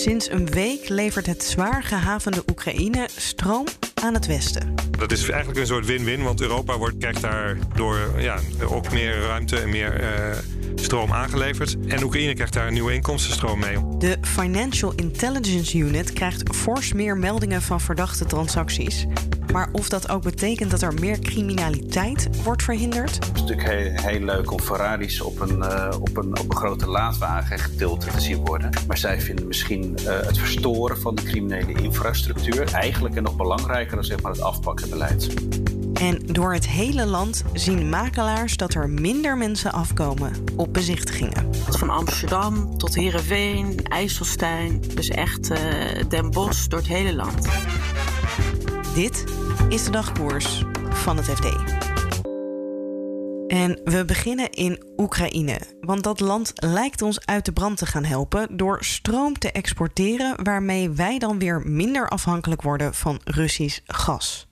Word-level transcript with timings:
Sinds 0.00 0.30
een 0.30 0.46
week 0.46 0.88
levert 0.88 1.26
het 1.26 1.42
zwaar 1.42 1.82
gehavende 1.82 2.42
Oekraïne 2.50 3.08
stroom 3.16 3.66
aan 4.02 4.14
het 4.14 4.26
Westen. 4.26 4.74
Dat 4.98 5.12
is 5.12 5.28
eigenlijk 5.28 5.60
een 5.60 5.66
soort 5.66 5.86
win-win, 5.86 6.22
want 6.22 6.40
Europa 6.40 6.78
wordt, 6.78 6.98
krijgt 6.98 7.20
daardoor 7.20 7.98
ja, 8.18 8.38
ook 8.64 8.92
meer 8.92 9.20
ruimte 9.20 9.58
en 9.58 9.68
meer 9.68 10.00
uh, 10.00 10.36
stroom 10.82 11.12
aangeleverd. 11.12 11.76
En 11.86 12.02
Oekraïne 12.02 12.34
krijgt 12.34 12.52
daar 12.52 12.66
een 12.66 12.72
nieuwe 12.72 12.94
inkomstenstroom 12.94 13.58
mee. 13.58 13.76
De 13.98 14.18
Financial 14.22 14.92
Intelligence 14.96 15.78
Unit 15.78 16.12
krijgt 16.12 16.56
fors 16.56 16.92
meer 16.92 17.16
meldingen 17.16 17.62
van 17.62 17.80
verdachte 17.80 18.24
transacties. 18.24 19.06
Maar 19.52 19.68
of 19.72 19.88
dat 19.88 20.08
ook 20.08 20.22
betekent 20.22 20.70
dat 20.70 20.82
er 20.82 20.94
meer 20.94 21.18
criminaliteit 21.18 22.42
wordt 22.42 22.62
verhinderd? 22.62 23.14
Het 23.14 23.30
is 23.34 23.40
natuurlijk 23.40 23.68
heel, 23.68 24.10
heel 24.10 24.20
leuk 24.20 24.50
om 24.50 24.60
Ferraris 24.60 25.20
op 25.20 25.40
een, 25.40 25.58
uh, 25.58 25.88
op, 26.00 26.16
een, 26.16 26.38
op 26.38 26.50
een 26.50 26.56
grote 26.56 26.86
laadwagen 26.86 27.58
getild 27.58 28.00
te 28.00 28.20
zien 28.20 28.44
worden. 28.44 28.70
Maar 28.86 28.98
zij 28.98 29.20
vinden 29.20 29.46
misschien 29.46 29.98
uh, 30.00 30.20
het 30.20 30.38
verstoren 30.38 31.00
van 31.00 31.14
de 31.14 31.22
criminele 31.22 31.82
infrastructuur 31.82 32.72
eigenlijk 32.72 33.16
en 33.16 33.22
nog 33.22 33.36
belangrijker 33.36 33.94
dan 33.94 34.04
zeg 34.04 34.22
maar, 34.22 34.32
het 34.32 34.40
afpakkenbeleid. 34.40 35.28
En 36.00 36.18
door 36.26 36.52
het 36.52 36.66
hele 36.66 37.06
land 37.06 37.44
zien 37.52 37.88
makelaars 37.88 38.56
dat 38.56 38.74
er 38.74 38.90
minder 38.90 39.36
mensen 39.36 39.72
afkomen 39.72 40.32
op 40.56 40.72
bezichtigingen. 40.72 41.54
Van 41.54 41.90
Amsterdam 41.90 42.78
tot 42.78 42.94
Heerenveen, 42.94 43.84
IJsselstein, 43.84 44.82
dus 44.94 45.08
echt 45.08 45.50
uh, 45.50 45.58
Den 46.08 46.30
Bosch 46.30 46.66
door 46.66 46.78
het 46.78 46.88
hele 46.88 47.14
land. 47.14 47.48
Dit 48.94 49.24
is 49.68 49.84
de 49.84 49.90
dagkoers 49.90 50.64
van 50.90 51.16
het 51.16 51.26
FD. 51.26 51.44
En 53.48 53.80
we 53.84 54.04
beginnen 54.06 54.50
in 54.50 54.82
Oekraïne, 54.96 55.60
want 55.80 56.02
dat 56.02 56.20
land 56.20 56.52
lijkt 56.54 57.02
ons 57.02 57.26
uit 57.26 57.44
de 57.44 57.52
brand 57.52 57.76
te 57.76 57.86
gaan 57.86 58.04
helpen 58.04 58.56
door 58.56 58.84
stroom 58.84 59.38
te 59.38 59.52
exporteren 59.52 60.44
waarmee 60.44 60.90
wij 60.90 61.18
dan 61.18 61.38
weer 61.38 61.62
minder 61.64 62.08
afhankelijk 62.08 62.62
worden 62.62 62.94
van 62.94 63.20
Russisch 63.24 63.80
gas. 63.86 64.49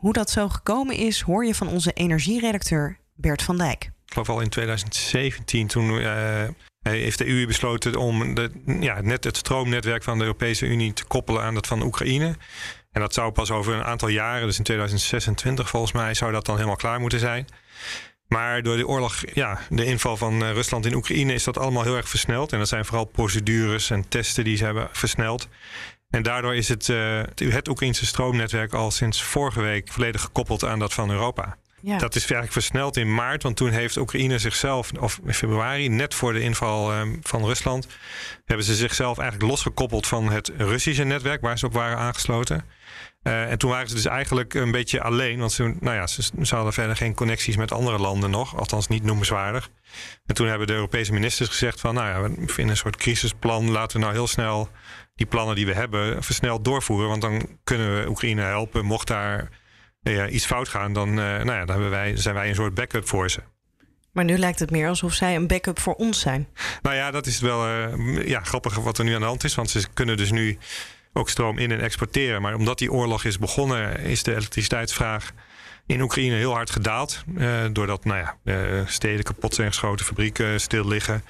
Hoe 0.00 0.12
dat 0.12 0.30
zo 0.30 0.48
gekomen 0.48 0.96
is, 0.96 1.20
hoor 1.20 1.44
je 1.44 1.54
van 1.54 1.68
onze 1.68 1.92
energieredacteur 1.92 2.98
Bert 3.14 3.42
van 3.42 3.56
Dijk. 3.56 3.84
Ik 3.84 4.12
geloof 4.12 4.28
al 4.28 4.40
in 4.40 4.48
2017, 4.48 5.66
toen 5.66 5.90
uh, 5.90 6.48
heeft 6.82 7.18
de 7.18 7.26
EU 7.26 7.46
besloten 7.46 7.96
om 7.96 8.34
de, 8.34 8.50
ja, 8.80 9.00
net 9.00 9.24
het 9.24 9.36
stroomnetwerk 9.36 10.02
van 10.02 10.18
de 10.18 10.24
Europese 10.24 10.66
Unie 10.66 10.92
te 10.92 11.04
koppelen 11.04 11.42
aan 11.42 11.54
dat 11.54 11.66
van 11.66 11.82
Oekraïne. 11.82 12.36
En 12.92 13.00
dat 13.00 13.14
zou 13.14 13.32
pas 13.32 13.50
over 13.50 13.74
een 13.74 13.84
aantal 13.84 14.08
jaren, 14.08 14.46
dus 14.46 14.58
in 14.58 14.64
2026 14.64 15.68
volgens 15.68 15.92
mij, 15.92 16.14
zou 16.14 16.32
dat 16.32 16.46
dan 16.46 16.54
helemaal 16.54 16.76
klaar 16.76 17.00
moeten 17.00 17.18
zijn. 17.18 17.46
Maar 18.26 18.62
door 18.62 18.76
de 18.76 18.86
oorlog, 18.86 19.22
ja, 19.34 19.60
de 19.68 19.84
inval 19.84 20.16
van 20.16 20.42
eh, 20.44 20.52
Rusland 20.52 20.86
in 20.86 20.94
Oekraïne 20.94 21.32
is 21.32 21.44
dat 21.44 21.58
allemaal 21.58 21.82
heel 21.82 21.96
erg 21.96 22.08
versneld. 22.08 22.52
En 22.52 22.58
dat 22.58 22.68
zijn 22.68 22.84
vooral 22.84 23.04
procedures 23.04 23.90
en 23.90 24.08
testen 24.08 24.44
die 24.44 24.56
ze 24.56 24.64
hebben 24.64 24.88
versneld. 24.92 25.48
En 26.10 26.22
daardoor 26.22 26.54
is 26.54 26.68
het, 26.68 26.88
uh, 26.88 27.22
het 27.34 27.68
Oekraïnse 27.68 28.06
stroomnetwerk 28.06 28.72
al 28.72 28.90
sinds 28.90 29.22
vorige 29.22 29.60
week 29.60 29.88
volledig 29.92 30.20
gekoppeld 30.20 30.64
aan 30.64 30.78
dat 30.78 30.92
van 30.92 31.10
Europa. 31.10 31.56
Ja. 31.82 31.98
Dat 31.98 32.14
is 32.14 32.20
eigenlijk 32.20 32.52
versneld 32.52 32.96
in 32.96 33.14
maart, 33.14 33.42
want 33.42 33.56
toen 33.56 33.70
heeft 33.70 33.96
Oekraïne 33.96 34.38
zichzelf, 34.38 34.92
of 34.92 35.20
in 35.24 35.34
februari, 35.34 35.88
net 35.88 36.14
voor 36.14 36.32
de 36.32 36.40
inval 36.40 36.94
um, 36.94 37.18
van 37.22 37.44
Rusland, 37.44 37.86
hebben 38.44 38.66
ze 38.66 38.74
zichzelf 38.74 39.18
eigenlijk 39.18 39.50
losgekoppeld 39.50 40.06
van 40.06 40.30
het 40.30 40.52
Russische 40.56 41.04
netwerk 41.04 41.40
waar 41.40 41.58
ze 41.58 41.66
op 41.66 41.72
waren 41.72 41.98
aangesloten. 41.98 42.64
Uh, 43.22 43.50
en 43.50 43.58
toen 43.58 43.70
waren 43.70 43.88
ze 43.88 43.94
dus 43.94 44.04
eigenlijk 44.04 44.54
een 44.54 44.70
beetje 44.70 45.02
alleen, 45.02 45.38
want 45.38 45.52
ze, 45.52 45.74
nou 45.80 45.96
ja, 45.96 46.06
ze, 46.06 46.22
ze, 46.42 46.54
hadden 46.54 46.72
verder 46.72 46.96
geen 46.96 47.14
connecties 47.14 47.56
met 47.56 47.72
andere 47.72 47.98
landen 47.98 48.30
nog, 48.30 48.58
althans 48.58 48.88
niet 48.88 49.02
noemenswaardig. 49.02 49.70
En 50.26 50.34
toen 50.34 50.46
hebben 50.46 50.66
de 50.66 50.72
Europese 50.72 51.12
ministers 51.12 51.48
gezegd 51.48 51.80
van, 51.80 51.94
nou 51.94 52.08
ja, 52.08 52.20
we 52.22 52.46
vinden 52.46 52.68
een 52.68 52.76
soort 52.76 52.96
crisisplan, 52.96 53.70
laten 53.70 53.96
we 53.96 54.02
nou 54.02 54.16
heel 54.16 54.26
snel 54.26 54.68
die 55.14 55.26
plannen 55.26 55.54
die 55.54 55.66
we 55.66 55.74
hebben 55.74 56.22
versneld 56.22 56.64
doorvoeren, 56.64 57.08
want 57.08 57.22
dan 57.22 57.58
kunnen 57.64 58.00
we 58.00 58.08
Oekraïne 58.08 58.42
helpen 58.42 58.84
mocht 58.84 59.06
daar 59.06 59.48
ja, 60.00 60.28
iets 60.28 60.46
fout 60.46 60.68
gaan, 60.68 60.92
dan, 60.92 61.08
uh, 61.08 61.14
nou 61.16 61.52
ja, 61.52 61.64
dan 61.64 61.90
wij, 61.90 62.16
zijn 62.16 62.34
wij 62.34 62.48
een 62.48 62.54
soort 62.54 62.74
backup 62.74 63.08
voor 63.08 63.30
ze. 63.30 63.40
Maar 64.12 64.24
nu 64.24 64.38
lijkt 64.38 64.58
het 64.58 64.70
meer 64.70 64.88
alsof 64.88 65.12
zij 65.12 65.34
een 65.34 65.46
backup 65.46 65.78
voor 65.78 65.94
ons 65.94 66.20
zijn. 66.20 66.48
Nou 66.82 66.96
ja, 66.96 67.10
dat 67.10 67.26
is 67.26 67.40
wel 67.40 67.68
uh, 67.68 68.26
ja, 68.26 68.40
grappig 68.40 68.74
wat 68.74 68.98
er 68.98 69.04
nu 69.04 69.14
aan 69.14 69.20
de 69.20 69.26
hand 69.26 69.44
is. 69.44 69.54
Want 69.54 69.70
ze 69.70 69.86
kunnen 69.94 70.16
dus 70.16 70.30
nu 70.30 70.58
ook 71.12 71.28
stroom 71.28 71.58
in- 71.58 71.70
en 71.70 71.80
exporteren. 71.80 72.42
Maar 72.42 72.54
omdat 72.54 72.78
die 72.78 72.92
oorlog 72.92 73.24
is 73.24 73.38
begonnen, 73.38 73.98
is 74.00 74.22
de 74.22 74.34
elektriciteitsvraag 74.34 75.32
in 75.86 76.00
Oekraïne 76.00 76.34
heel 76.34 76.52
hard 76.52 76.70
gedaald. 76.70 77.24
Uh, 77.36 77.64
doordat 77.72 78.04
nou 78.04 78.18
ja, 78.18 78.36
de 78.44 78.82
steden 78.86 79.24
kapot 79.24 79.54
zijn 79.54 79.68
geschoten, 79.68 80.06
fabrieken 80.06 80.60
stil 80.60 80.88
liggen. 80.88 81.24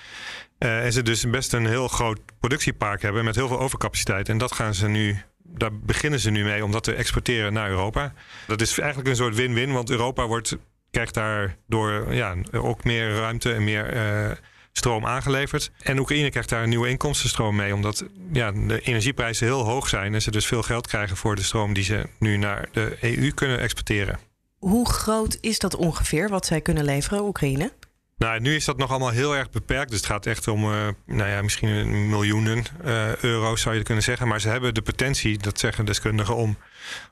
Uh, 0.59 0.85
en 0.85 0.93
ze 0.93 1.03
dus 1.03 1.31
best 1.31 1.53
een 1.53 1.67
heel 1.67 1.89
groot 1.89 2.21
productiepark 2.41 3.03
hebben 3.03 3.25
met 3.25 3.35
heel 3.35 3.49
veel 3.49 3.61
overcapaciteit. 3.61 4.29
En 4.29 4.39
dat 4.39 4.53
gaan 4.53 4.75
ze 4.75 4.89
nu 4.89 5.23
daar 5.57 5.79
beginnen 5.79 6.21
ze 6.21 6.31
nu 6.31 6.45
mee 6.45 6.65
om 6.65 6.73
dat 6.73 6.85
te 6.85 6.95
exporteren 6.95 7.53
naar 7.53 7.69
Europa. 7.69 8.13
Dat 8.47 8.61
is 8.61 8.79
eigenlijk 8.79 9.09
een 9.09 9.17
soort 9.17 9.35
win-win, 9.35 9.73
want 9.73 9.91
Europa 9.91 10.27
wordt, 10.27 10.57
krijgt 10.91 11.15
daardoor 11.15 12.15
ja, 12.15 12.37
ook 12.53 12.85
meer 12.85 13.15
ruimte 13.15 13.53
en 13.53 13.65
meer 13.65 13.95
uh, 13.95 14.31
stroom 14.73 15.07
aangeleverd. 15.07 15.71
En 15.83 15.99
Oekraïne 15.99 16.31
krijgt 16.31 16.49
daar 16.49 16.63
een 16.63 16.69
nieuwe 16.69 16.89
inkomstenstroom 16.89 17.57
mee, 17.57 17.75
omdat 17.75 18.05
ja, 18.33 18.53
de 18.53 18.81
energieprijzen 18.81 19.47
heel 19.47 19.65
hoog 19.65 19.89
zijn 19.89 20.15
en 20.15 20.23
ze 20.23 20.31
dus 20.31 20.47
veel 20.47 20.63
geld 20.63 20.87
krijgen 20.87 21.17
voor 21.17 21.37
de 21.37 21.43
stroom 21.43 21.73
die 21.73 21.85
ze 21.85 22.09
nu 22.19 22.37
naar 22.37 22.69
de 22.73 22.97
EU 23.01 23.31
kunnen 23.31 23.61
exporteren. 23.61 24.19
Hoe 24.59 24.89
groot 24.89 25.39
is 25.41 25.59
dat 25.59 25.77
ongeveer 25.77 26.29
wat 26.29 26.47
zij 26.47 26.61
kunnen 26.61 26.85
leveren, 26.85 27.25
Oekraïne? 27.25 27.73
Nou, 28.21 28.41
nu 28.41 28.55
is 28.55 28.65
dat 28.65 28.77
nog 28.77 28.91
allemaal 28.91 29.11
heel 29.11 29.37
erg 29.37 29.51
beperkt. 29.51 29.91
Dus 29.91 29.99
het 29.99 30.09
gaat 30.09 30.27
echt 30.27 30.49
om, 30.49 30.65
uh, 30.65 30.89
nou 31.07 31.31
ja, 31.31 31.43
misschien 31.43 32.09
miljoenen 32.09 32.65
uh, 32.85 33.17
euro's 33.17 33.61
zou 33.61 33.75
je 33.75 33.83
kunnen 33.83 34.05
zeggen. 34.05 34.29
Maar 34.29 34.41
ze 34.41 34.49
hebben 34.49 34.75
de 34.75 34.83
potentie, 34.83 35.39
dat 35.39 35.59
zeggen 35.59 35.85
deskundigen, 35.85 36.37
om 36.37 36.57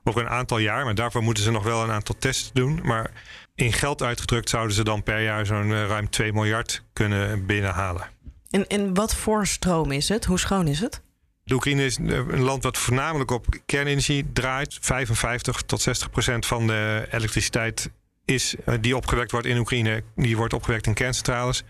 over 0.04 0.20
een 0.20 0.28
aantal 0.28 0.58
jaar. 0.58 0.84
Maar 0.84 0.94
daarvoor 0.94 1.22
moeten 1.22 1.44
ze 1.44 1.50
nog 1.50 1.62
wel 1.62 1.82
een 1.82 1.90
aantal 1.90 2.14
tests 2.18 2.50
doen. 2.52 2.80
Maar 2.82 3.10
in 3.58 3.72
geld 3.72 4.02
uitgedrukt 4.02 4.48
zouden 4.48 4.74
ze 4.74 4.84
dan 4.84 5.02
per 5.02 5.22
jaar 5.22 5.46
zo'n 5.46 5.68
uh, 5.68 5.86
ruim 5.86 6.10
2 6.10 6.32
miljard 6.32 6.82
kunnen 6.92 7.46
binnenhalen. 7.46 8.06
En, 8.50 8.66
en 8.66 8.94
wat 8.94 9.14
voor 9.14 9.46
stroom 9.46 9.92
is 9.92 10.08
het? 10.08 10.24
Hoe 10.24 10.38
schoon 10.38 10.66
is 10.66 10.80
het? 10.80 11.02
De 11.44 11.54
Oekraïne 11.54 11.84
is 11.84 11.96
een 11.96 12.42
land 12.42 12.62
wat 12.62 12.78
voornamelijk 12.78 13.30
op 13.30 13.46
kernenergie 13.66 14.32
draait. 14.32 14.78
55 14.80 15.62
tot 15.62 15.80
60 15.80 16.10
procent 16.10 16.46
van 16.46 16.66
de 16.66 17.06
elektriciteit 17.10 17.90
is, 18.24 18.54
uh, 18.66 18.74
die 18.80 18.96
opgewekt 18.96 19.30
wordt 19.30 19.46
in 19.46 19.58
Oekraïne, 19.58 20.02
die 20.16 20.36
wordt 20.36 20.52
opgewekt 20.52 20.86
in 20.86 20.94
kerncentrales. 20.94 21.64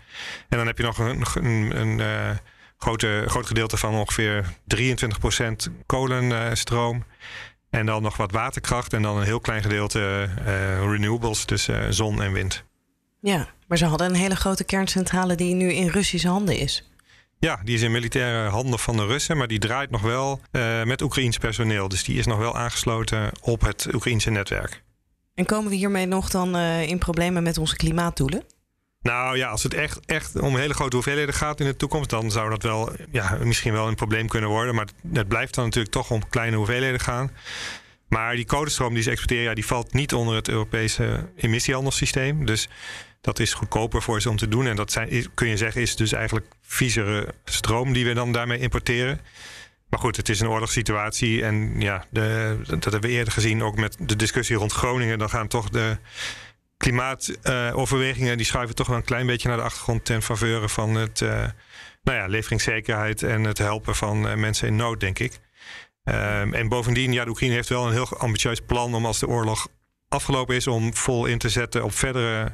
En 0.49 0.57
dan 0.57 0.67
heb 0.67 0.77
je 0.77 0.83
nog 0.83 0.97
een, 0.97 1.23
een, 1.33 1.79
een 1.79 1.99
uh, 1.99 2.29
grote, 2.77 3.23
groot 3.27 3.45
gedeelte 3.45 3.77
van 3.77 3.93
ongeveer 3.93 4.45
23% 4.75 5.71
kolenstroom. 5.85 7.03
En 7.69 7.85
dan 7.85 8.01
nog 8.01 8.17
wat 8.17 8.31
waterkracht 8.31 8.93
en 8.93 9.01
dan 9.01 9.17
een 9.17 9.23
heel 9.23 9.39
klein 9.39 9.61
gedeelte 9.61 10.29
renewables, 10.81 11.45
dus 11.45 11.69
zon 11.89 12.21
en 12.21 12.31
wind. 12.31 12.63
Ja, 13.21 13.47
maar 13.67 13.77
ze 13.77 13.85
hadden 13.85 14.07
een 14.07 14.15
hele 14.15 14.35
grote 14.35 14.63
kerncentrale 14.63 15.35
die 15.35 15.55
nu 15.55 15.73
in 15.73 15.87
Russische 15.87 16.27
handen 16.27 16.57
is. 16.57 16.91
Ja, 17.39 17.59
die 17.63 17.75
is 17.75 17.81
in 17.81 17.91
militaire 17.91 18.49
handen 18.49 18.79
van 18.79 18.97
de 18.97 19.05
Russen, 19.05 19.37
maar 19.37 19.47
die 19.47 19.59
draait 19.59 19.89
nog 19.89 20.01
wel 20.01 20.41
uh, 20.51 20.83
met 20.83 21.01
Oekraïns 21.01 21.37
personeel. 21.37 21.87
Dus 21.87 22.03
die 22.03 22.17
is 22.17 22.25
nog 22.25 22.37
wel 22.37 22.57
aangesloten 22.57 23.31
op 23.41 23.61
het 23.61 23.87
Oekraïnse 23.93 24.29
netwerk. 24.29 24.83
En 25.33 25.45
komen 25.45 25.69
we 25.69 25.75
hiermee 25.75 26.05
nog 26.05 26.29
dan 26.29 26.55
uh, 26.55 26.89
in 26.89 26.97
problemen 26.97 27.43
met 27.43 27.57
onze 27.57 27.75
klimaatdoelen? 27.75 28.43
Nou 29.01 29.37
ja, 29.37 29.49
als 29.49 29.63
het 29.63 29.73
echt, 29.73 29.99
echt 30.05 30.39
om 30.39 30.55
hele 30.55 30.73
grote 30.73 30.95
hoeveelheden 30.95 31.33
gaat 31.33 31.59
in 31.59 31.65
de 31.65 31.75
toekomst, 31.75 32.09
dan 32.09 32.31
zou 32.31 32.49
dat 32.49 32.63
wel 32.63 32.91
ja, 33.11 33.37
misschien 33.43 33.73
wel 33.73 33.87
een 33.87 33.95
probleem 33.95 34.27
kunnen 34.27 34.49
worden. 34.49 34.75
Maar 34.75 34.87
het 35.13 35.27
blijft 35.27 35.55
dan 35.55 35.65
natuurlijk 35.65 35.93
toch 35.93 36.11
om 36.11 36.29
kleine 36.29 36.57
hoeveelheden 36.57 36.99
gaan. 36.99 37.31
Maar 38.07 38.35
die 38.35 38.45
kodestroom 38.45 38.93
die 38.93 39.03
ze 39.03 39.09
exporteren, 39.09 39.43
ja, 39.43 39.53
die 39.53 39.65
valt 39.65 39.93
niet 39.93 40.13
onder 40.13 40.35
het 40.35 40.49
Europese 40.49 41.29
emissiehandelssysteem. 41.35 42.45
Dus 42.45 42.69
dat 43.21 43.39
is 43.39 43.53
goedkoper 43.53 44.01
voor 44.01 44.21
ze 44.21 44.29
om 44.29 44.37
te 44.37 44.47
doen. 44.47 44.67
En 44.67 44.75
dat 44.75 44.91
zijn, 44.91 45.33
kun 45.33 45.47
je 45.47 45.57
zeggen, 45.57 45.81
is 45.81 45.95
dus 45.95 46.11
eigenlijk 46.11 46.45
viezere 46.61 47.33
stroom 47.45 47.93
die 47.93 48.05
we 48.05 48.13
dan 48.13 48.31
daarmee 48.31 48.59
importeren. 48.59 49.21
Maar 49.89 49.99
goed, 49.99 50.17
het 50.17 50.29
is 50.29 50.39
een 50.39 50.49
oorlogssituatie. 50.49 51.43
En 51.43 51.81
ja, 51.81 52.05
de, 52.09 52.57
dat 52.67 52.83
hebben 52.83 53.09
we 53.09 53.15
eerder 53.15 53.33
gezien 53.33 53.63
ook 53.63 53.75
met 53.75 53.97
de 53.99 54.15
discussie 54.15 54.55
rond 54.55 54.71
Groningen. 54.71 55.19
Dan 55.19 55.29
gaan 55.29 55.47
toch 55.47 55.69
de, 55.69 55.97
klimaatoverwegingen 56.79 58.37
die 58.37 58.45
schuiven 58.45 58.75
toch 58.75 58.87
wel 58.87 58.97
een 58.97 59.03
klein 59.03 59.25
beetje 59.25 59.47
naar 59.47 59.57
de 59.57 59.63
achtergrond 59.63 60.05
ten 60.05 60.21
faveur 60.21 60.69
van 60.69 60.95
het, 60.95 61.21
uh, 61.21 61.29
nou 62.03 62.17
ja, 62.17 62.25
leveringszekerheid 62.25 63.23
en 63.23 63.43
het 63.43 63.57
helpen 63.57 63.95
van 63.95 64.27
uh, 64.27 64.35
mensen 64.35 64.67
in 64.67 64.75
nood, 64.75 64.99
denk 64.99 65.19
ik. 65.19 65.39
Um, 66.03 66.53
en 66.53 66.67
bovendien, 66.67 67.13
ja, 67.13 67.23
de 67.23 67.29
Oekraïne 67.29 67.55
heeft 67.55 67.69
wel 67.69 67.85
een 67.85 67.91
heel 67.91 68.17
ambitieus 68.17 68.59
plan 68.61 68.95
om 68.95 69.05
als 69.05 69.19
de 69.19 69.27
oorlog 69.27 69.67
afgelopen 70.07 70.55
is, 70.55 70.67
om 70.67 70.95
vol 70.95 71.25
in 71.25 71.37
te 71.37 71.49
zetten 71.49 71.83
op 71.83 71.93
verdere 71.93 72.51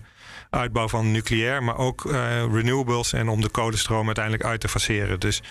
uitbouw 0.50 0.88
van 0.88 1.12
nucleair, 1.12 1.64
maar 1.64 1.78
ook 1.78 2.04
uh, 2.06 2.14
renewables 2.52 3.14
en 3.14 3.30
om 3.30 3.42
de 3.42 3.50
kolenstroom 3.50 4.06
uiteindelijk 4.06 4.46
uit 4.46 4.62
te 4.62 4.68
faceren. 4.68 5.20
Dus 5.20 5.42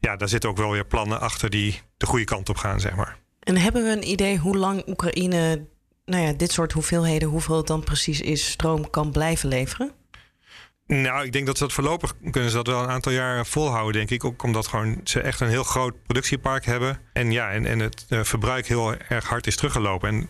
ja, 0.00 0.16
daar 0.16 0.28
zitten 0.28 0.50
ook 0.50 0.56
wel 0.56 0.70
weer 0.70 0.86
plannen 0.86 1.20
achter 1.20 1.50
die 1.50 1.80
de 1.96 2.06
goede 2.06 2.24
kant 2.24 2.48
op 2.48 2.56
gaan, 2.56 2.80
zeg 2.80 2.94
maar. 2.94 3.16
En 3.40 3.56
hebben 3.56 3.84
we 3.84 3.90
een 3.90 4.08
idee 4.08 4.38
hoe 4.38 4.56
lang 4.56 4.88
Oekraïne 4.88 5.66
nou 6.04 6.22
ja, 6.22 6.32
dit 6.32 6.52
soort 6.52 6.72
hoeveelheden, 6.72 7.28
hoeveel 7.28 7.56
het 7.56 7.66
dan 7.66 7.84
precies 7.84 8.20
is, 8.20 8.50
stroom 8.50 8.90
kan 8.90 9.10
blijven 9.10 9.48
leveren? 9.48 9.92
Nou, 10.86 11.24
ik 11.24 11.32
denk 11.32 11.46
dat 11.46 11.56
ze 11.56 11.62
dat 11.62 11.72
voorlopig 11.72 12.14
kunnen 12.30 12.50
ze 12.50 12.56
dat 12.56 12.66
wel 12.66 12.82
een 12.82 12.88
aantal 12.88 13.12
jaar 13.12 13.46
volhouden, 13.46 13.92
denk 13.92 14.10
ik. 14.10 14.24
Ook 14.24 14.42
omdat 14.42 14.66
gewoon 14.66 15.00
ze 15.04 15.20
echt 15.20 15.40
een 15.40 15.48
heel 15.48 15.64
groot 15.64 16.02
productiepark 16.02 16.64
hebben. 16.64 17.00
En 17.12 17.32
ja, 17.32 17.50
en, 17.50 17.66
en 17.66 17.78
het 17.78 18.06
uh, 18.08 18.24
verbruik 18.24 18.66
heel 18.66 18.94
erg 18.96 19.28
hard 19.28 19.46
is 19.46 19.56
teruggelopen. 19.56 20.08
En 20.08 20.28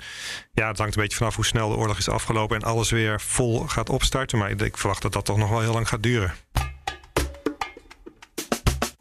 ja, 0.52 0.68
het 0.68 0.78
hangt 0.78 0.96
een 0.96 1.02
beetje 1.02 1.16
vanaf 1.16 1.34
hoe 1.34 1.44
snel 1.44 1.68
de 1.68 1.76
oorlog 1.76 1.98
is 1.98 2.08
afgelopen 2.08 2.56
en 2.56 2.62
alles 2.62 2.90
weer 2.90 3.20
vol 3.20 3.58
gaat 3.58 3.88
opstarten. 3.90 4.38
Maar 4.38 4.50
ik 4.50 4.78
verwacht 4.78 5.02
dat 5.02 5.12
dat 5.12 5.24
toch 5.24 5.36
nog 5.36 5.50
wel 5.50 5.60
heel 5.60 5.72
lang 5.72 5.88
gaat 5.88 6.02
duren. 6.02 6.34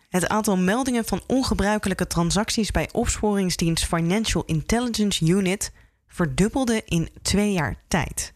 Het 0.09 0.27
aantal 0.27 0.57
meldingen 0.57 1.05
van 1.05 1.23
ongebruikelijke 1.27 2.07
transacties 2.07 2.71
bij 2.71 2.89
opsporingsdienst 2.91 3.85
Financial 3.85 4.43
Intelligence 4.45 5.25
Unit 5.25 5.71
verdubbelde 6.13 6.81
in 6.85 7.09
twee 7.21 7.51
jaar 7.51 7.75
tijd. 7.87 8.33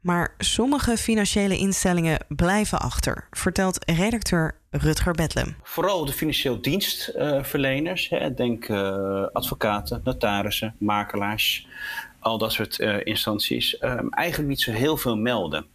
Maar 0.00 0.34
sommige 0.38 0.96
financiële 0.96 1.56
instellingen 1.56 2.24
blijven 2.28 2.80
achter, 2.80 3.26
vertelt 3.30 3.84
redacteur 3.84 4.54
Rutger 4.70 5.12
Bedlem. 5.12 5.56
Vooral 5.62 6.04
de 6.04 6.12
financieel 6.12 6.60
dienstverleners, 6.60 8.12
denk 8.36 8.68
uh, 8.68 9.26
advocaten, 9.32 10.00
notarissen, 10.04 10.74
makelaars, 10.78 11.66
al 12.18 12.38
dat 12.38 12.52
soort 12.52 12.78
uh, 12.78 12.96
instanties, 13.04 13.76
uh, 13.80 14.00
eigenlijk 14.10 14.48
niet 14.48 14.60
zo 14.60 14.72
heel 14.72 14.96
veel 14.96 15.16
melden. 15.16 15.66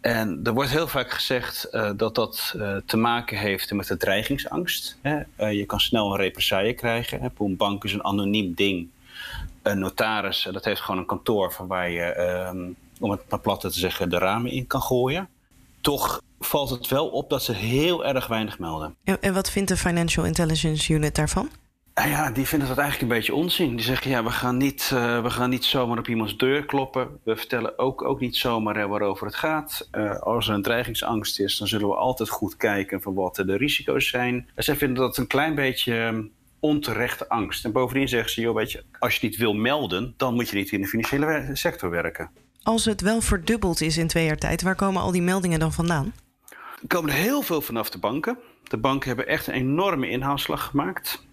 En 0.00 0.40
er 0.44 0.52
wordt 0.52 0.70
heel 0.70 0.88
vaak 0.88 1.10
gezegd 1.10 1.68
uh, 1.72 1.90
dat 1.96 2.14
dat 2.14 2.56
te 2.86 2.96
maken 2.96 3.38
heeft 3.38 3.72
met 3.72 3.86
de 3.86 3.96
dreigingsangst. 3.96 4.98
Hè? 5.02 5.48
Je 5.48 5.64
kan 5.66 5.80
snel 5.80 6.10
een 6.10 6.20
represaille 6.20 6.74
krijgen. 6.74 7.20
Hè? 7.20 7.28
Een 7.38 7.56
bank 7.56 7.84
is 7.84 7.92
een 7.92 8.04
anoniem 8.04 8.54
ding. 8.54 8.88
Een 9.62 9.78
notaris, 9.78 10.48
dat 10.52 10.64
heeft 10.64 10.80
gewoon 10.80 11.00
een 11.00 11.06
kantoor 11.06 11.52
van 11.52 11.66
waar 11.66 11.90
je, 11.90 12.02
ehm, 12.02 12.68
om 13.00 13.10
het 13.10 13.20
maar 13.28 13.40
plat 13.40 13.60
te 13.60 13.70
zeggen, 13.70 14.10
de 14.10 14.18
ramen 14.18 14.50
in 14.50 14.66
kan 14.66 14.82
gooien. 14.82 15.28
Toch 15.80 16.22
valt 16.40 16.70
het 16.70 16.88
wel 16.88 17.08
op 17.08 17.30
dat 17.30 17.42
ze 17.42 17.52
heel 17.52 18.04
erg 18.04 18.26
weinig 18.26 18.58
melden. 18.58 18.96
En, 19.04 19.22
en 19.22 19.34
wat 19.34 19.50
vindt 19.50 19.68
de 19.68 19.76
Financial 19.76 20.26
Intelligence 20.26 20.92
Unit 20.92 21.14
daarvan? 21.14 21.50
Nou 21.94 22.12
ja, 22.12 22.30
die 22.30 22.46
vinden 22.46 22.68
dat 22.68 22.78
eigenlijk 22.78 23.10
een 23.10 23.18
beetje 23.18 23.34
onzin. 23.34 23.76
Die 23.76 23.84
zeggen, 23.84 24.10
ja, 24.10 24.24
we 24.24 24.30
gaan 24.30 24.56
niet, 24.56 24.90
uh, 24.94 25.22
we 25.22 25.30
gaan 25.30 25.50
niet 25.50 25.64
zomaar 25.64 25.98
op 25.98 26.08
iemands 26.08 26.36
deur 26.36 26.64
kloppen. 26.64 27.08
We 27.24 27.36
vertellen 27.36 27.78
ook, 27.78 28.04
ook 28.04 28.20
niet 28.20 28.36
zomaar 28.36 28.76
hè, 28.76 28.88
waarover 28.88 29.26
het 29.26 29.34
gaat. 29.34 29.88
Uh, 29.92 30.18
als 30.20 30.48
er 30.48 30.54
een 30.54 30.62
dreigingsangst 30.62 31.40
is, 31.40 31.58
dan 31.58 31.68
zullen 31.68 31.88
we 31.88 31.94
altijd 31.94 32.28
goed 32.28 32.56
kijken 32.56 33.02
van 33.02 33.14
wat 33.14 33.34
de 33.34 33.56
risico's 33.56 34.08
zijn. 34.08 34.48
En 34.54 34.64
zij 34.64 34.76
vinden 34.76 35.02
dat 35.02 35.16
een 35.16 35.26
klein 35.26 35.54
beetje 35.54 35.98
ehm, 35.98 36.22
onterechte 36.60 37.28
angst. 37.28 37.64
En 37.64 37.72
bovendien 37.72 38.08
zeggen 38.08 38.30
ze, 38.30 38.40
joh, 38.40 38.54
weet 38.54 38.72
je, 38.72 38.84
als 38.98 39.16
je 39.16 39.26
niet 39.26 39.36
wil 39.36 39.54
melden, 39.54 40.14
dan 40.16 40.34
moet 40.34 40.48
je 40.48 40.56
niet 40.56 40.70
in 40.70 40.80
de 40.80 40.86
financiële 40.86 41.50
sector 41.52 41.90
werken. 41.90 42.30
Als 42.62 42.84
het 42.84 43.00
wel 43.00 43.20
verdubbeld 43.20 43.80
is 43.80 43.96
in 43.96 44.06
twee 44.06 44.24
jaar 44.24 44.36
tijd, 44.36 44.62
waar 44.62 44.74
komen 44.74 45.02
al 45.02 45.12
die 45.12 45.22
meldingen 45.22 45.58
dan 45.58 45.72
vandaan? 45.72 46.12
Er 46.82 46.86
komen 46.88 47.10
er 47.10 47.16
heel 47.16 47.42
veel 47.42 47.60
vanaf 47.60 47.90
de 47.90 47.98
banken. 47.98 48.38
De 48.62 48.76
banken 48.76 49.08
hebben 49.08 49.26
echt 49.26 49.46
een 49.46 49.54
enorme 49.54 50.08
inhaalslag 50.08 50.64
gemaakt. 50.64 51.26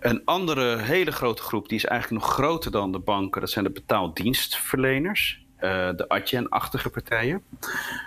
Een 0.00 0.24
andere 0.24 0.76
hele 0.78 1.12
grote 1.12 1.42
groep, 1.42 1.68
die 1.68 1.78
is 1.78 1.84
eigenlijk 1.84 2.22
nog 2.22 2.32
groter 2.32 2.70
dan 2.70 2.92
de 2.92 2.98
banken, 2.98 3.40
dat 3.40 3.50
zijn 3.50 3.64
de 3.64 3.70
betaaldienstverleners. 3.70 5.46
Uh, 5.62 5.88
de 5.96 6.08
Adyen-achtige 6.08 6.90
partijen. 6.90 7.42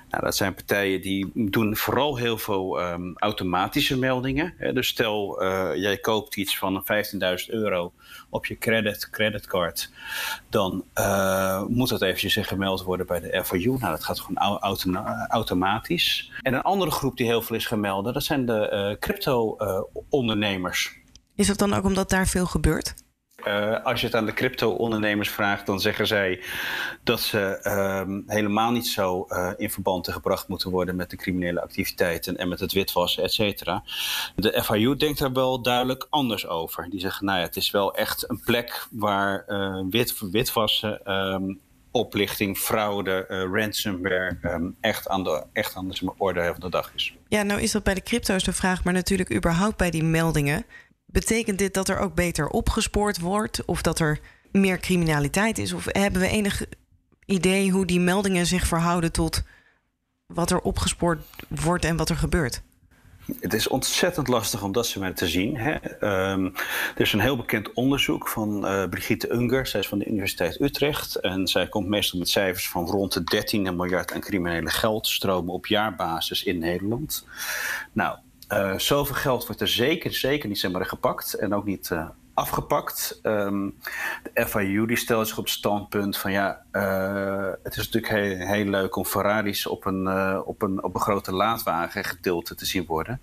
Nou, 0.10 0.24
dat 0.24 0.36
zijn 0.36 0.54
partijen 0.54 1.02
die 1.02 1.32
doen 1.34 1.76
vooral 1.76 2.18
heel 2.18 2.38
veel 2.38 2.82
um, 2.82 3.14
automatische 3.18 3.98
meldingen. 3.98 4.54
Hè. 4.58 4.74
Dus 4.74 4.88
stel, 4.88 5.44
uh, 5.44 5.70
jij 5.76 5.98
koopt 5.98 6.36
iets 6.36 6.58
van 6.58 6.84
15.000 6.84 6.90
euro 7.48 7.94
op 8.30 8.46
je 8.46 8.58
credit, 8.58 9.10
creditcard. 9.10 9.92
Dan 10.50 10.84
uh, 10.96 11.64
moet 11.66 11.90
dat 11.90 12.02
eventjes 12.02 12.48
gemeld 12.48 12.84
worden 12.84 13.06
bij 13.06 13.20
de 13.20 13.44
FIU. 13.46 13.70
Nou, 13.70 13.92
dat 13.92 14.04
gaat 14.04 14.20
gewoon 14.20 14.60
automatisch. 15.30 16.32
En 16.42 16.54
een 16.54 16.62
andere 16.62 16.92
groep 16.92 17.18
die 17.18 17.26
heel 17.26 17.42
veel 17.42 17.56
is 17.56 17.66
gemeld, 17.66 18.14
dat 18.14 18.24
zijn 18.24 18.46
de 18.46 18.98
crypto-ondernemers. 19.00 20.94
Is 21.36 21.48
dat 21.48 21.58
dan 21.58 21.74
ook 21.74 21.84
omdat 21.84 22.10
daar 22.10 22.28
veel 22.28 22.46
gebeurt? 22.46 23.05
Uh, 23.48 23.84
als 23.84 24.00
je 24.00 24.06
het 24.06 24.16
aan 24.16 24.26
de 24.26 24.34
crypto-ondernemers 24.34 25.30
vraagt, 25.30 25.66
dan 25.66 25.80
zeggen 25.80 26.08
zij 26.08 26.44
dat 27.04 27.20
ze 27.22 27.60
uh, 27.64 28.18
helemaal 28.28 28.72
niet 28.72 28.88
zo 28.88 29.26
uh, 29.30 29.52
in 29.58 29.70
verband 29.72 30.12
gebracht 30.12 30.48
moeten 30.48 30.72
worden 30.72 30.96
met 30.96 31.10
de 31.10 31.16
criminele 31.16 31.62
activiteiten 31.62 32.38
en 32.38 32.48
met 32.48 32.60
het 32.60 32.74
witwassen, 32.74 33.24
et 33.24 33.34
cetera. 33.34 33.84
De 34.36 34.64
FIU 34.64 34.96
denkt 34.96 35.20
daar 35.20 35.34
wel 35.34 35.62
duidelijk 35.62 36.08
anders 36.10 36.48
over. 36.48 36.90
Die 36.90 37.00
zeggen, 37.00 37.26
nou 37.26 37.40
ja, 37.40 37.46
het 37.46 37.56
is 37.56 37.72
wel 37.72 37.96
echt 37.96 38.30
een 38.30 38.42
plek 38.46 38.88
waar 38.92 39.44
eh, 39.48 39.82
wit, 39.90 40.20
witwassen, 40.32 41.12
um, 41.14 41.60
oplichting, 41.92 42.58
fraude, 42.58 43.26
ransomware 43.52 44.38
um, 44.42 44.76
echt 44.82 45.08
aan 45.08 45.24
de, 45.24 45.44
echt 45.54 45.76
aan 45.76 45.88
de 45.88 46.12
orde 46.18 46.44
van 46.44 46.60
de 46.60 46.70
dag 46.70 46.92
is. 46.96 47.16
Ja, 47.28 47.44
nou 47.44 47.62
is 47.62 47.72
dat 47.72 47.84
bij 47.84 47.94
de 47.94 48.04
crypto's 48.04 48.44
de 48.44 48.54
vraag, 48.54 48.84
maar 48.84 48.94
natuurlijk 48.94 49.34
überhaupt 49.34 49.78
bij 49.78 49.92
die 49.92 50.04
meldingen. 50.04 50.66
Betekent 51.16 51.58
dit 51.58 51.74
dat 51.74 51.90
er 51.90 52.00
ook 52.00 52.14
beter 52.14 52.48
opgespoord 52.48 53.20
wordt? 53.20 53.66
Of 53.66 53.82
dat 53.82 54.00
er 54.00 54.20
meer 54.52 54.80
criminaliteit 54.80 55.58
is? 55.58 55.74
Of 55.74 55.86
hebben 55.86 56.22
we 56.22 56.28
enig 56.28 56.66
idee 57.26 57.72
hoe 57.72 57.86
die 57.86 58.00
meldingen 58.00 58.46
zich 58.46 58.68
verhouden 58.68 59.12
tot 59.12 59.44
wat 60.26 60.52
er 60.52 60.60
opgespoord 60.60 61.20
wordt 61.48 61.86
en 61.86 61.98
wat 61.98 62.10
er 62.10 62.16
gebeurt? 62.16 62.62
Het 63.40 63.54
is 63.54 63.68
ontzettend 63.68 64.28
lastig 64.28 64.64
om 64.64 64.72
dat 64.72 65.16
te 65.16 65.28
zien. 65.28 65.58
Hè. 65.58 65.74
Um, 66.32 66.54
er 66.96 67.02
is 67.02 67.14
een 67.14 67.20
heel 67.20 67.38
bekend 67.38 67.74
onderzoek 67.74 68.28
van 68.28 68.66
uh, 68.66 68.90
Brigitte 68.90 69.34
Unger. 69.34 69.68
Zij 69.68 69.80
is 69.80 69.88
van 69.88 70.00
de 70.00 70.06
Universiteit 70.06 70.62
Utrecht. 70.62 71.16
En 71.16 71.48
zij 71.48 71.68
komt 71.68 71.88
meestal 71.88 72.20
met 72.20 72.30
cijfers 72.30 72.70
van 72.70 72.86
rond 72.86 73.14
de 73.14 73.24
13 73.24 73.76
miljard 73.76 74.14
aan 74.14 74.22
criminele 74.22 74.70
geldstromen 74.70 75.54
op 75.54 75.66
jaarbasis 75.66 76.44
in 76.44 76.60
Nederland. 76.60 77.28
Nou, 77.92 78.18
uh, 78.56 78.78
zoveel 78.78 79.16
geld 79.16 79.46
wordt 79.46 79.62
er 79.62 79.68
zeker, 79.68 80.14
zeker 80.14 80.50
niet 80.50 80.60
zomaar 80.60 80.86
gepakt 80.86 81.34
en 81.34 81.54
ook 81.54 81.66
niet 81.66 81.90
uh, 81.90 82.10
afgepakt. 82.34 83.20
Um, 83.24 83.76
de 84.34 84.48
FIU 84.48 84.86
die 84.86 84.98
stelt 84.98 85.28
zich 85.28 85.38
op 85.38 85.44
het 85.44 85.54
standpunt 85.54 86.18
van 86.18 86.32
ja, 86.32 86.62
uh, 86.72 87.52
het 87.64 87.78
is 87.78 87.90
natuurlijk 87.90 88.14
heel, 88.14 88.48
heel, 88.48 88.66
leuk 88.66 88.96
om 88.96 89.06
Ferraris 89.06 89.68
op 89.68 89.86
een, 89.86 90.08
op, 90.46 90.62
een, 90.62 90.84
op 90.84 90.96
een 90.96 91.02
grote 91.02 91.32
laadwagen 91.32 92.04
gedeelte 92.04 92.56
te 92.56 92.66
zien 92.66 92.86
worden. 92.86 93.22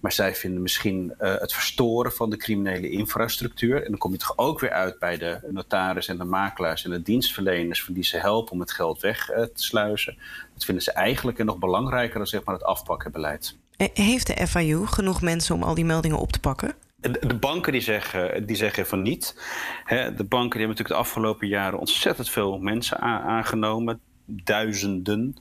Maar 0.00 0.12
zij 0.12 0.34
vinden 0.34 0.62
misschien 0.62 1.14
het 1.18 1.52
verstoren 1.52 2.12
van 2.12 2.30
de 2.30 2.36
criminele 2.36 2.90
infrastructuur. 2.90 3.76
En 3.76 3.90
dan 3.90 3.98
kom 3.98 4.12
je 4.12 4.18
toch 4.18 4.38
ook 4.38 4.60
weer 4.60 4.72
uit 4.72 4.98
bij 4.98 5.16
de 5.16 5.38
notaris 5.50 6.08
en 6.08 6.18
de 6.18 6.24
makelaars 6.24 6.84
en 6.84 6.90
de 6.90 7.02
dienstverleners 7.02 7.84
van 7.84 7.94
die 7.94 8.04
ze 8.04 8.18
helpen 8.18 8.52
om 8.52 8.60
het 8.60 8.72
geld 8.72 9.00
weg 9.00 9.24
te 9.26 9.50
sluizen. 9.62 10.18
Dat 10.54 10.64
vinden 10.64 10.84
ze 10.84 10.92
eigenlijk 10.92 11.44
nog 11.44 11.58
belangrijker 11.58 12.18
dan 12.18 12.26
zeg 12.26 12.44
maar 12.44 12.54
het 12.54 12.64
afpakkenbeleid. 12.64 13.60
Heeft 13.76 14.26
de 14.26 14.46
FIU 14.46 14.86
genoeg 14.86 15.22
mensen 15.22 15.54
om 15.54 15.62
al 15.62 15.74
die 15.74 15.84
meldingen 15.84 16.18
op 16.18 16.32
te 16.32 16.40
pakken? 16.40 16.74
De 17.00 17.36
banken 17.40 17.72
die 17.72 17.80
zeggen, 17.80 18.46
die 18.46 18.56
zeggen 18.56 18.86
van 18.86 19.02
niet. 19.02 19.34
De 19.86 20.24
banken 20.28 20.28
die 20.28 20.38
hebben 20.38 20.68
natuurlijk 20.68 20.88
de 20.88 20.94
afgelopen 20.94 21.48
jaren 21.48 21.78
ontzettend 21.78 22.30
veel 22.30 22.58
mensen 22.58 22.98
aangenomen. 23.00 24.00
Duizenden. 24.24 25.36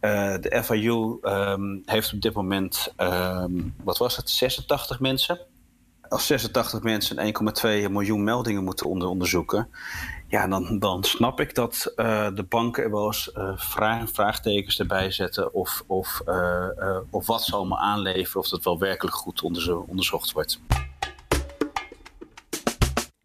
Uh, 0.00 0.34
de 0.40 0.62
FIU 0.64 1.18
ehm, 1.22 1.78
heeft 1.84 2.12
op 2.12 2.20
dit 2.20 2.32
moment, 2.32 2.94
um, 2.96 3.74
wat 3.84 3.98
was 3.98 4.16
het, 4.16 4.30
86 4.30 5.00
mensen. 5.00 5.38
Als 6.08 6.26
86 6.26 6.82
mensen 6.82 7.34
1,2 7.86 7.90
miljoen 7.90 8.24
meldingen 8.24 8.64
moeten 8.64 8.86
onder 8.86 9.08
onderzoeken 9.08 9.68
ja, 10.34 10.46
dan, 10.46 10.78
dan 10.78 11.04
snap 11.04 11.40
ik 11.40 11.54
dat 11.54 11.92
uh, 11.96 12.28
de 12.34 12.42
banken 12.42 12.82
er 12.82 12.90
wel 12.90 13.06
eens 13.06 13.30
uh, 13.34 13.52
vraag, 13.56 14.10
vraagtekens 14.10 14.78
erbij 14.78 15.10
zetten 15.10 15.54
of, 15.54 15.84
of, 15.86 16.22
uh, 16.26 16.66
of 17.10 17.26
wat 17.26 17.42
ze 17.42 17.54
allemaal 17.54 17.78
aanleveren, 17.78 18.40
of 18.40 18.48
dat 18.48 18.64
wel 18.64 18.78
werkelijk 18.78 19.16
goed 19.16 19.42
onderzo 19.42 19.84
onderzocht 19.88 20.32
wordt. 20.32 20.60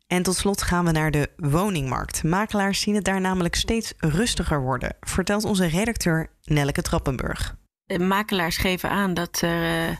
En 0.07 0.23
tot 0.23 0.35
slot 0.35 0.61
gaan 0.61 0.85
we 0.85 0.91
naar 0.91 1.11
de 1.11 1.29
woningmarkt. 1.37 2.23
Makelaars 2.23 2.81
zien 2.81 2.95
het 2.95 3.05
daar 3.05 3.21
namelijk 3.21 3.55
steeds 3.55 3.93
rustiger 3.97 4.61
worden, 4.61 4.95
vertelt 4.99 5.43
onze 5.43 5.65
redacteur 5.65 6.31
Nelleke 6.43 6.81
Trappenburg. 6.81 7.55
De 7.85 7.99
makelaars 7.99 8.57
geven 8.57 8.89
aan 8.89 9.13
dat 9.13 9.41
er 9.41 9.97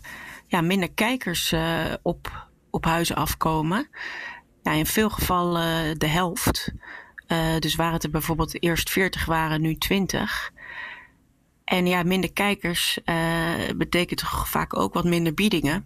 ja, 0.48 0.62
minder 0.62 0.92
kijkers 0.92 1.56
op, 2.02 2.49
op 2.72 2.86
huizen 2.86 3.16
afkomen. 3.16 3.90
Ja, 4.64 4.72
in 4.72 4.86
veel 4.86 5.10
gevallen 5.10 6.00
de 6.00 6.08
helft. 6.08 6.72
dus 7.60 7.76
waar 7.76 7.92
het 7.92 8.04
er 8.04 8.10
bijvoorbeeld 8.10 8.64
eerst 8.64 8.90
40 8.90 9.26
waren, 9.26 9.62
nu 9.62 9.76
20. 9.76 10.52
En 11.70 11.88
ja, 11.88 12.04
minder 12.04 12.34
kijkers 12.34 13.00
uh, 13.06 13.16
betekent 13.76 14.22
vaak 14.46 14.78
ook 14.78 14.94
wat 14.94 15.04
minder 15.04 15.34
biedingen. 15.34 15.86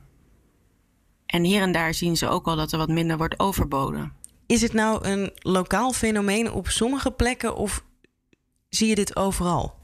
En 1.25 1.43
hier 1.43 1.61
en 1.61 1.71
daar 1.71 1.93
zien 1.93 2.17
ze 2.17 2.27
ook 2.27 2.47
al 2.47 2.55
dat 2.55 2.71
er 2.71 2.77
wat 2.77 2.89
minder 2.89 3.17
wordt 3.17 3.39
overboden. 3.39 4.13
Is 4.45 4.61
het 4.61 4.73
nou 4.73 5.07
een 5.07 5.31
lokaal 5.35 5.93
fenomeen 5.93 6.51
op 6.51 6.67
sommige 6.67 7.11
plekken 7.11 7.55
of 7.55 7.83
zie 8.69 8.87
je 8.87 8.95
dit 8.95 9.15
overal? 9.15 9.82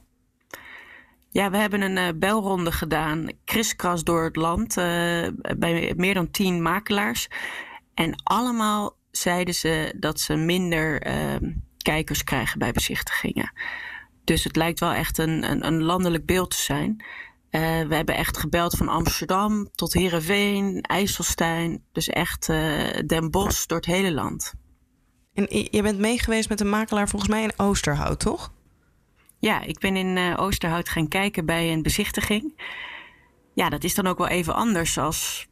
Ja, 1.31 1.51
we 1.51 1.57
hebben 1.57 1.81
een 1.81 1.97
uh, 1.97 2.19
belronde 2.19 2.71
gedaan, 2.71 3.27
kriskras 3.45 4.03
door 4.03 4.23
het 4.23 4.35
land, 4.35 4.77
uh, 4.77 5.27
bij 5.57 5.93
meer 5.95 6.13
dan 6.13 6.31
tien 6.31 6.61
makelaars. 6.61 7.27
En 7.93 8.21
allemaal 8.23 8.97
zeiden 9.11 9.53
ze 9.53 9.93
dat 9.97 10.19
ze 10.19 10.35
minder 10.35 11.07
uh, 11.07 11.49
kijkers 11.77 12.23
krijgen 12.23 12.59
bij 12.59 12.71
bezichtigingen. 12.71 13.53
Dus 14.23 14.43
het 14.43 14.55
lijkt 14.55 14.79
wel 14.79 14.91
echt 14.91 15.17
een, 15.17 15.51
een, 15.51 15.65
een 15.65 15.83
landelijk 15.83 16.25
beeld 16.25 16.49
te 16.49 16.61
zijn. 16.61 17.05
Uh, 17.51 17.61
we 17.87 17.95
hebben 17.95 18.15
echt 18.15 18.37
gebeld 18.37 18.77
van 18.77 18.87
Amsterdam 18.87 19.69
tot 19.75 19.93
Heerenveen, 19.93 20.81
IJsselstein. 20.81 21.83
Dus 21.91 22.07
echt 22.07 22.47
Den 23.05 23.31
Bosch 23.31 23.65
door 23.65 23.77
het 23.77 23.85
hele 23.85 24.11
land. 24.11 24.53
En 25.33 25.45
je 25.49 25.81
bent 25.81 25.99
meegeweest 25.99 26.49
met 26.49 26.59
een 26.59 26.69
makelaar 26.69 27.09
volgens 27.09 27.31
mij 27.31 27.43
in 27.43 27.53
Oosterhout, 27.57 28.19
toch? 28.19 28.51
Ja, 29.39 29.61
ik 29.61 29.79
ben 29.79 29.95
in 29.95 30.17
uh, 30.17 30.33
Oosterhout 30.39 30.89
gaan 30.89 31.07
kijken 31.07 31.45
bij 31.45 31.71
een 31.71 31.81
bezichtiging. 31.81 32.61
Ja, 33.53 33.69
dat 33.69 33.83
is 33.83 33.95
dan 33.95 34.07
ook 34.07 34.17
wel 34.17 34.27
even 34.27 34.55
anders 34.55 34.97
als 34.97 35.47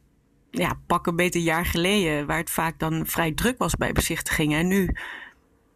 ja, 0.50 0.80
pak 0.86 1.06
een 1.06 1.16
beter 1.16 1.40
jaar 1.40 1.66
geleden... 1.66 2.26
waar 2.26 2.38
het 2.38 2.50
vaak 2.50 2.78
dan 2.78 3.06
vrij 3.06 3.32
druk 3.32 3.58
was 3.58 3.74
bij 3.74 3.92
bezichtigingen. 3.92 4.58
En 4.58 4.66
nu 4.66 4.96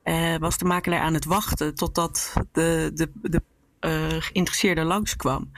uh, 0.04 0.36
was 0.36 0.58
de 0.58 0.64
makelaar 0.64 1.00
aan 1.00 1.14
het 1.14 1.24
wachten 1.24 1.74
totdat 1.74 2.32
de, 2.52 2.90
de, 2.94 3.10
de 3.14 3.42
uh, 3.80 4.20
geïnteresseerde 4.20 4.84
langskwam. 4.84 5.50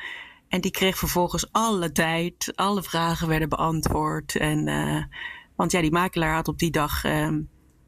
En 0.49 0.61
die 0.61 0.71
kreeg 0.71 0.99
vervolgens 0.99 1.53
alle 1.53 1.93
tijd, 1.93 2.53
alle 2.55 2.83
vragen 2.83 3.29
werden 3.29 3.49
beantwoord. 3.49 4.37
En, 4.37 4.65
want 5.57 5.73
ja, 5.73 5.81
die 5.81 5.93
makelaar 5.93 6.35
had 6.35 6.49
op 6.49 6.59
die 6.59 6.71
dag 6.71 7.05
uh, 7.05 7.29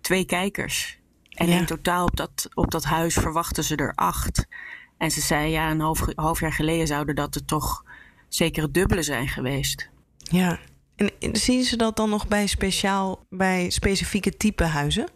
twee 0.00 0.24
kijkers. 0.24 0.98
En 1.36 1.48
ja. 1.48 1.58
in 1.58 1.66
totaal 1.66 2.04
op 2.04 2.16
dat, 2.16 2.48
op 2.54 2.70
dat 2.70 2.84
huis 2.84 3.14
verwachten 3.14 3.64
ze 3.64 3.76
er 3.76 3.92
acht. 3.94 4.46
En 4.98 5.10
ze 5.10 5.20
zei, 5.20 5.50
ja, 5.50 5.70
een 5.70 5.80
half, 5.80 6.06
half 6.14 6.40
jaar 6.40 6.52
geleden 6.52 6.86
zouden 6.86 7.14
dat 7.14 7.34
er 7.34 7.44
toch 7.44 7.84
zeker 8.28 8.62
het 8.62 8.74
dubbele 8.74 9.02
zijn 9.02 9.28
geweest. 9.28 9.90
Ja, 10.18 10.58
en 10.96 11.10
zien 11.32 11.64
ze 11.64 11.76
dat 11.76 11.96
dan 11.96 12.10
nog 12.10 12.28
bij 12.28 12.46
speciaal, 12.46 13.26
bij 13.30 13.70
specifieke 13.70 14.36
type 14.36 14.64
huizen? 14.64 15.08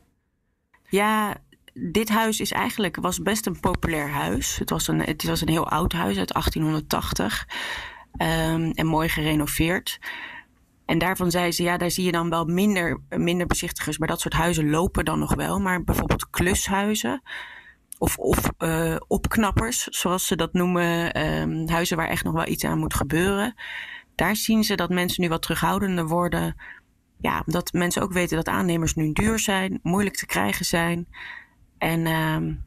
Ja, 0.89 1.37
dit 1.75 2.09
huis 2.09 2.41
is 2.41 2.53
eigenlijk, 2.53 2.97
was 2.97 3.23
best 3.23 3.47
een 3.47 3.61
populair 3.61 4.09
huis. 4.09 4.57
Het 4.57 4.71
was 4.71 4.89
een, 4.89 5.01
het 5.01 5.25
was 5.25 5.41
een 5.41 5.49
heel 5.49 5.69
oud 5.69 5.93
huis 5.93 6.19
uit 6.19 6.33
1880 6.33 7.49
um, 8.19 8.71
en 8.71 8.87
mooi 8.87 9.09
gerenoveerd. 9.09 9.99
En 10.91 10.99
daarvan 10.99 11.31
zei 11.31 11.53
ze, 11.53 11.63
ja, 11.63 11.77
daar 11.77 11.91
zie 11.91 12.05
je 12.05 12.13
dan 12.13 12.31
wel 12.31 12.45
minder, 12.45 13.01
minder 13.09 13.47
bezichtigers. 13.47 13.99
Maar 13.99 14.09
dat 14.09 14.21
soort 14.21 14.35
huizen 14.35 14.71
lopen 14.71 15.05
dan 15.05 15.19
nog 15.19 15.35
wel. 15.35 15.61
Maar 15.61 15.85
bijvoorbeeld 15.85 16.31
klushuizen 16.31 17.23
of, 17.99 18.19
of 18.19 18.51
uh, 18.59 18.97
opknappers, 19.07 19.83
zoals 19.83 20.27
ze 20.27 20.37
dat 20.37 20.53
noemen. 20.53 21.21
Um, 21.27 21.69
huizen 21.69 21.97
waar 21.97 22.09
echt 22.09 22.25
nog 22.25 22.35
wel 22.35 22.49
iets 22.49 22.65
aan 22.65 22.79
moet 22.79 22.95
gebeuren. 22.95 23.55
Daar 24.15 24.37
zien 24.37 24.65
ze 24.65 24.75
dat 24.75 24.91
mensen 24.91 25.23
nu 25.23 25.29
wat 25.29 25.43
terughoudender 25.43 26.07
worden. 26.07 26.57
Ja, 27.21 27.43
omdat 27.47 27.73
mensen 27.73 28.03
ook 28.03 28.13
weten 28.13 28.37
dat 28.37 28.49
aannemers 28.49 28.95
nu 28.95 29.13
duur 29.13 29.39
zijn, 29.39 29.79
moeilijk 29.83 30.17
te 30.17 30.27
krijgen 30.27 30.65
zijn. 30.65 31.09
En 31.79 32.07
um, 32.07 32.65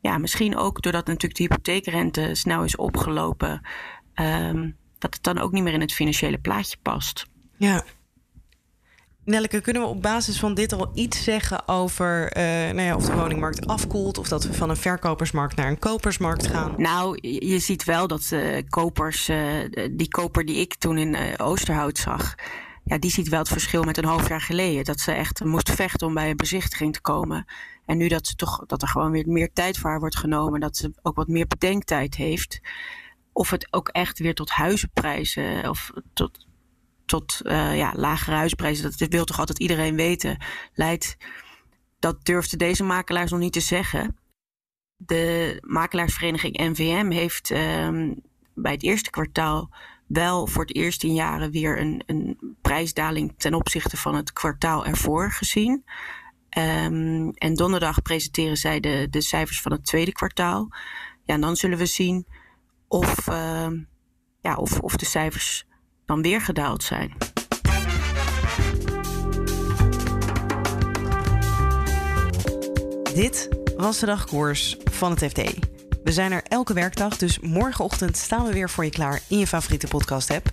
ja, 0.00 0.18
misschien 0.18 0.56
ook 0.56 0.82
doordat 0.82 1.06
natuurlijk 1.06 1.36
de 1.36 1.42
hypotheekrente 1.42 2.34
snel 2.34 2.64
is 2.64 2.76
opgelopen, 2.76 3.66
um, 4.14 4.76
dat 4.98 5.14
het 5.14 5.22
dan 5.22 5.38
ook 5.38 5.52
niet 5.52 5.62
meer 5.62 5.72
in 5.72 5.80
het 5.80 5.94
financiële 5.94 6.38
plaatje 6.38 6.76
past. 6.82 7.30
Ja. 7.62 7.84
Nelleke, 9.24 9.60
kunnen 9.60 9.82
we 9.82 9.88
op 9.88 10.02
basis 10.02 10.38
van 10.38 10.54
dit 10.54 10.72
al 10.72 10.90
iets 10.94 11.24
zeggen 11.24 11.68
over 11.68 12.36
uh, 12.36 12.42
nou 12.44 12.80
ja, 12.80 12.96
of 12.96 13.06
de 13.06 13.14
woningmarkt 13.14 13.66
afkoelt 13.66 14.18
of 14.18 14.28
dat 14.28 14.44
we 14.44 14.54
van 14.54 14.70
een 14.70 14.76
verkopersmarkt 14.76 15.56
naar 15.56 15.68
een 15.68 15.78
kopersmarkt 15.78 16.46
gaan? 16.46 16.74
Nou, 16.76 17.18
je 17.20 17.58
ziet 17.58 17.84
wel 17.84 18.06
dat 18.06 18.30
uh, 18.32 18.62
kopers, 18.68 19.28
uh, 19.28 19.38
die 19.90 20.08
koper 20.08 20.44
die 20.44 20.56
ik 20.56 20.74
toen 20.74 20.98
in 20.98 21.38
Oosterhout 21.38 21.98
zag, 21.98 22.34
ja, 22.84 22.98
die 22.98 23.10
ziet 23.10 23.28
wel 23.28 23.38
het 23.38 23.48
verschil 23.48 23.82
met 23.82 23.96
een 23.96 24.04
half 24.04 24.28
jaar 24.28 24.40
geleden. 24.40 24.84
Dat 24.84 25.00
ze 25.00 25.12
echt 25.12 25.44
moest 25.44 25.70
vechten 25.70 26.06
om 26.06 26.14
bij 26.14 26.30
een 26.30 26.36
bezichtiging 26.36 26.92
te 26.92 27.00
komen. 27.00 27.44
En 27.86 27.96
nu 27.96 28.08
dat, 28.08 28.26
ze 28.26 28.34
toch, 28.34 28.66
dat 28.66 28.82
er 28.82 28.88
gewoon 28.88 29.10
weer 29.10 29.28
meer 29.28 29.52
tijd 29.52 29.78
voor 29.78 29.90
haar 29.90 30.00
wordt 30.00 30.16
genomen. 30.16 30.60
Dat 30.60 30.76
ze 30.76 30.92
ook 31.02 31.16
wat 31.16 31.28
meer 31.28 31.46
bedenktijd 31.46 32.14
heeft. 32.14 32.60
Of 33.32 33.50
het 33.50 33.66
ook 33.70 33.88
echt 33.88 34.18
weer 34.18 34.34
tot 34.34 34.50
huizenprijzen 34.50 35.68
of 35.68 35.92
tot, 36.12 36.46
tot 37.12 37.40
uh, 37.42 37.76
ja, 37.76 37.92
lagere 37.96 38.36
huisprijzen. 38.36 38.92
Dat 38.98 39.08
wil 39.08 39.24
toch 39.24 39.38
altijd 39.38 39.58
iedereen 39.58 39.96
weten. 39.96 40.36
Leidt. 40.74 41.16
Dat 41.98 42.24
durfde 42.24 42.56
deze 42.56 42.84
makelaars 42.84 43.30
nog 43.30 43.40
niet 43.40 43.52
te 43.52 43.60
zeggen. 43.60 44.16
De 44.96 45.58
makelaarsvereniging 45.66 46.56
NVM 46.56 47.10
heeft 47.10 47.50
um, 47.50 48.22
bij 48.54 48.72
het 48.72 48.82
eerste 48.82 49.10
kwartaal 49.10 49.70
wel 50.06 50.46
voor 50.46 50.62
het 50.62 50.74
eerst 50.76 51.04
in 51.04 51.14
jaren 51.14 51.50
weer 51.50 51.80
een, 51.80 52.02
een 52.06 52.56
prijsdaling 52.62 53.34
ten 53.36 53.54
opzichte 53.54 53.96
van 53.96 54.14
het 54.14 54.32
kwartaal 54.32 54.86
ervoor 54.86 55.32
gezien. 55.32 55.84
Um, 56.58 57.30
en 57.30 57.54
donderdag 57.54 58.02
presenteren 58.02 58.56
zij 58.56 58.80
de, 58.80 59.06
de 59.10 59.20
cijfers 59.20 59.60
van 59.60 59.72
het 59.72 59.84
tweede 59.84 60.12
kwartaal. 60.12 60.68
Ja, 61.24 61.34
en 61.34 61.40
dan 61.40 61.56
zullen 61.56 61.78
we 61.78 61.86
zien 61.86 62.26
of, 62.88 63.28
uh, 63.28 63.70
ja, 64.40 64.56
of, 64.56 64.80
of 64.80 64.96
de 64.96 65.06
cijfers 65.06 65.66
weer 66.20 66.40
gedaald 66.40 66.82
zijn. 66.82 67.12
Dit 73.14 73.48
was 73.76 73.98
de 73.98 74.06
dagkoers 74.06 74.76
van 74.90 75.10
het 75.10 75.24
FD. 75.24 75.40
We 76.04 76.12
zijn 76.12 76.32
er 76.32 76.42
elke 76.48 76.72
werkdag, 76.72 77.16
dus 77.16 77.38
morgenochtend 77.38 78.16
staan 78.16 78.44
we 78.46 78.52
weer 78.52 78.70
voor 78.70 78.84
je 78.84 78.90
klaar 78.90 79.20
in 79.28 79.38
je 79.38 79.46
favoriete 79.46 79.86
podcast-app. 79.86 80.46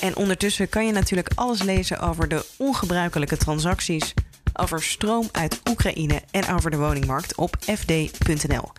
En 0.00 0.16
ondertussen 0.16 0.68
kan 0.68 0.86
je 0.86 0.92
natuurlijk 0.92 1.30
alles 1.34 1.62
lezen 1.62 2.00
over 2.00 2.28
de 2.28 2.44
ongebruikelijke 2.56 3.36
transacties, 3.36 4.14
over 4.52 4.82
stroom 4.82 5.28
uit 5.32 5.60
Oekraïne 5.70 6.22
en 6.30 6.48
over 6.54 6.70
de 6.70 6.76
woningmarkt 6.76 7.34
op 7.36 7.56
fd.nl. 7.60 8.72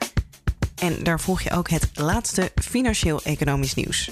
En 0.75 1.03
daar 1.03 1.19
volg 1.19 1.41
je 1.41 1.51
ook 1.51 1.69
het 1.69 1.89
laatste 1.93 2.51
financieel-economisch 2.55 3.73
nieuws. 3.73 4.11